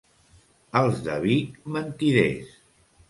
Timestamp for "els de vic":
0.79-1.59